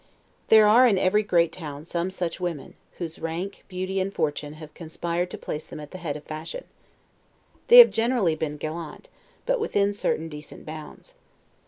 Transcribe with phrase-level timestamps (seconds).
[0.47, 4.73] There are in every great town some such women, whose rank, beauty, and fortune have
[4.73, 6.63] conspired to place them at the head of the fashion.
[7.67, 9.09] They have generally been gallant,
[9.45, 11.13] but within certain decent bounds.